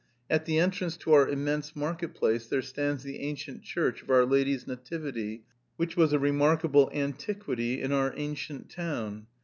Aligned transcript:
At 0.31 0.45
the 0.45 0.57
entrance 0.57 0.97
to 0.97 1.13
our 1.13 1.29
immense 1.29 1.75
marketplace 1.75 2.47
there 2.47 2.63
stands 2.63 3.03
the 3.03 3.19
ancient 3.19 3.61
church 3.61 4.01
of 4.01 4.09
Our 4.09 4.25
Lady's 4.25 4.65
Nativity, 4.65 5.43
which 5.77 5.95
was 5.95 6.11
a 6.11 6.17
remarkable 6.17 6.89
antiquity 6.91 7.79
in 7.79 7.91
our 7.91 8.11
ancient 8.17 8.67
town. 8.67 9.27